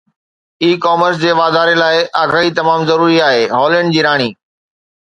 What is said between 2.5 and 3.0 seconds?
تمام